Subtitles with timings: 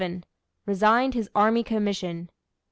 [0.65, 2.31] Resigned his army commission.